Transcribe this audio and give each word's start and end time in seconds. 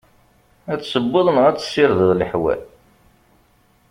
Ad 0.71 0.79
tessewweḍ 0.79 1.27
neɣ 1.31 1.45
ad 1.47 1.57
tessirdeḍ 1.57 2.11
leḥwal? 2.19 2.61